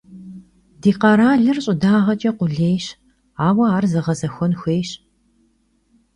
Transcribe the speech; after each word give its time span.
Ди 0.81 0.91
къэралыр 1.01 1.57
щӀыдагъэкӀэ 1.63 2.31
къулейщ, 2.37 2.85
ауэ 3.47 3.65
ар 3.77 3.85
зэгъэзэхуэн 3.91 4.53
хуейщ. 4.59 4.89